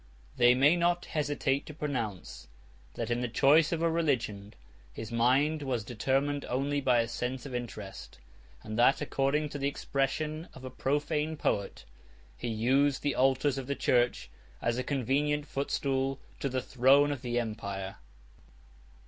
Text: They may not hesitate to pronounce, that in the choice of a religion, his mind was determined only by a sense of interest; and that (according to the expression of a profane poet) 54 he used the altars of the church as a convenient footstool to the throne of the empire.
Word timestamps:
They 0.35 0.55
may 0.55 0.75
not 0.75 1.05
hesitate 1.05 1.67
to 1.67 1.75
pronounce, 1.75 2.47
that 2.95 3.11
in 3.11 3.21
the 3.21 3.27
choice 3.27 3.71
of 3.71 3.83
a 3.83 3.91
religion, 3.91 4.55
his 4.91 5.11
mind 5.11 5.61
was 5.61 5.83
determined 5.83 6.43
only 6.45 6.81
by 6.81 7.01
a 7.01 7.07
sense 7.07 7.45
of 7.45 7.53
interest; 7.53 8.17
and 8.63 8.79
that 8.79 8.99
(according 8.99 9.49
to 9.49 9.59
the 9.59 9.67
expression 9.67 10.49
of 10.55 10.63
a 10.65 10.71
profane 10.71 11.37
poet) 11.37 11.85
54 12.37 12.37
he 12.37 12.47
used 12.47 13.03
the 13.03 13.13
altars 13.13 13.59
of 13.59 13.67
the 13.67 13.75
church 13.75 14.31
as 14.59 14.79
a 14.79 14.83
convenient 14.83 15.45
footstool 15.45 16.19
to 16.39 16.49
the 16.49 16.63
throne 16.63 17.11
of 17.11 17.21
the 17.21 17.39
empire. 17.39 17.97